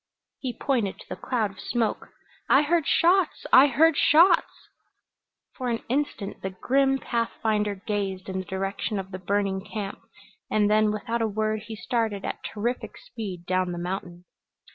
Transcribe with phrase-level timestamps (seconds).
[0.39, 2.07] He pointed to the cloud of smoke.
[2.49, 4.69] "I heard shots I heard shots"
[5.55, 9.99] For an instant the grim pathfinder gazed in the direction of the burning camp,
[10.49, 14.25] and then without a word he started at terrific speed down the mountain.